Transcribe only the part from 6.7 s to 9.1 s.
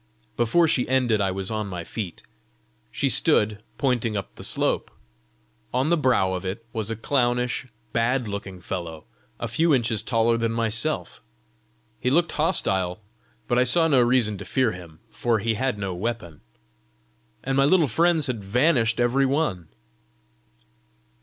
was a clownish, bad looking fellow,